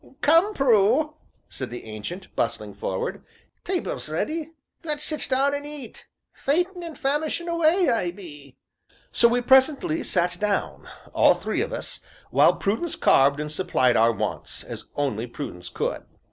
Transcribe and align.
"Come, 0.21 0.55
Prue," 0.55 1.13
said 1.47 1.69
the 1.69 1.83
Ancient, 1.83 2.35
bustling 2.35 2.73
forward, 2.73 3.23
"table's 3.63 4.09
ready 4.09 4.53
let's 4.83 5.03
sit 5.03 5.27
down 5.29 5.53
an' 5.53 5.63
eat 5.63 6.07
faintin' 6.33 6.81
an' 6.81 6.95
famishin' 6.95 7.47
away, 7.47 7.87
I 7.87 8.09
be!" 8.09 8.57
So 9.11 9.27
we 9.27 9.41
presently 9.43 10.01
sat 10.01 10.39
down, 10.39 10.89
all 11.13 11.35
three 11.35 11.61
of 11.61 11.71
us, 11.71 11.99
while 12.31 12.55
Prudence 12.55 12.95
carved 12.95 13.39
and 13.39 13.51
supplied 13.51 13.95
our 13.95 14.11
wants, 14.11 14.63
as 14.63 14.85
only 14.95 15.27
Prudence 15.27 15.69
could. 15.69 16.03